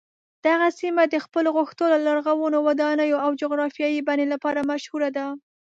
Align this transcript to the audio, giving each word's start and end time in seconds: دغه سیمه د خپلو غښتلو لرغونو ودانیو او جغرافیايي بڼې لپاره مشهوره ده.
دغه 0.45 0.67
سیمه 0.79 1.03
د 1.07 1.15
خپلو 1.25 1.49
غښتلو 1.57 1.95
لرغونو 2.07 2.57
ودانیو 2.67 3.17
او 3.25 3.31
جغرافیايي 3.41 4.01
بڼې 4.07 4.25
لپاره 4.33 4.67
مشهوره 4.71 5.09
ده. 5.17 5.25